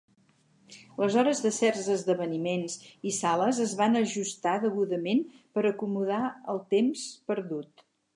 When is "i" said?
3.09-3.13